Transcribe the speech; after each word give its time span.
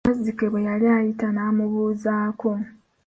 Wazzike 0.07 0.45
bwe 0.51 0.61
yali 0.67 0.85
ayita 0.97 1.27
n'amubuuzaako. 1.33 2.49